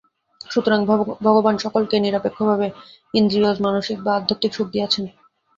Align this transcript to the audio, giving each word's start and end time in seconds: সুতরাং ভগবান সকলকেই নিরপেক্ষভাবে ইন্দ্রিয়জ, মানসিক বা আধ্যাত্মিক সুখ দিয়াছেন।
সুতরাং 0.49 0.79
ভগবান 1.25 1.55
সকলকেই 1.57 2.01
নিরপেক্ষভাবে 2.01 2.67
ইন্দ্রিয়জ, 3.13 3.57
মানসিক 3.65 3.97
বা 4.05 4.11
আধ্যাত্মিক 4.15 4.51
সুখ 4.53 4.67
দিয়াছেন। 4.71 5.05